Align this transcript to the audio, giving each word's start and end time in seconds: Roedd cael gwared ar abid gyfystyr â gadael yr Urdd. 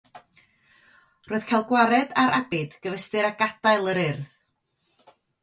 Roedd 1.31 1.45
cael 1.51 1.65
gwared 1.71 2.15
ar 2.23 2.33
abid 2.39 2.79
gyfystyr 2.87 3.29
â 3.29 3.31
gadael 3.43 3.93
yr 3.95 4.03
Urdd. 4.07 4.35